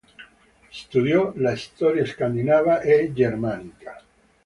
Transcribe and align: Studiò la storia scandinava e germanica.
Studiò 0.71 1.31
la 1.35 1.55
storia 1.55 2.07
scandinava 2.07 2.81
e 2.81 3.13
germanica. 3.13 4.01